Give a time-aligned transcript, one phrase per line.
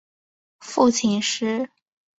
[0.59, 1.69] 父亲是。